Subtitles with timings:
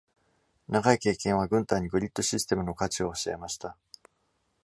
[0.67, 3.77] 長い経験は、軍隊にグリッドシステムの価値を教えました。